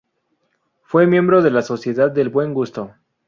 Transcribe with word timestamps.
Fue 0.81 1.05
miembro 1.05 1.43
de 1.43 1.51
la 1.51 1.61
Sociedad 1.61 2.09
del 2.09 2.29
Buen 2.29 2.55
Gusto. 2.55 2.95